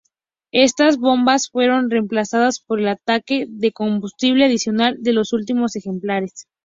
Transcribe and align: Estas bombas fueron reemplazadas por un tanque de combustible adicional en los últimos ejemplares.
Estas 0.55 0.97
bombas 0.97 1.47
fueron 1.51 1.91
reemplazadas 1.91 2.59
por 2.59 2.79
un 2.79 2.97
tanque 3.05 3.45
de 3.47 3.71
combustible 3.71 4.45
adicional 4.45 4.97
en 5.05 5.13
los 5.13 5.31
últimos 5.31 5.75
ejemplares. 5.75 6.47